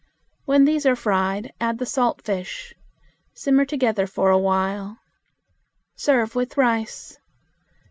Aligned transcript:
When 0.45 0.65
these 0.65 0.87
are 0.87 0.95
fried 0.95 1.53
add 1.61 1.77
the 1.77 1.85
salt 1.85 2.23
fish. 2.23 2.73
Simmer 3.35 3.65
together 3.65 4.07
for 4.07 4.31
a 4.31 4.37
while. 4.39 4.97
Serve 5.95 6.33
with 6.33 6.57
rice. 6.57 7.19